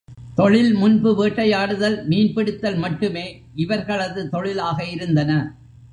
[0.35, 3.25] தொழில் முன்பு வேட்டையாடுதல் மீன் பிடித்தல் மட்டுமே
[3.55, 5.31] இவர்களது தொழிலாக இருந்தன.